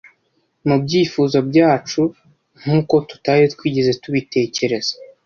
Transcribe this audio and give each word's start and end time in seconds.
Mubyifuzo 0.67 1.37
byacu, 1.49 2.01
nkuko 2.61 2.95
tutari 3.09 3.43
twigeze 3.53 3.91
tubitekereza 4.01 4.93